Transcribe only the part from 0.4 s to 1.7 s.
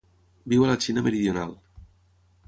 Viu a la Xina meridional.